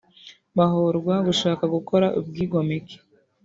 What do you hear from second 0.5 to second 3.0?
bahorwa gushaka gukora ubwigomeke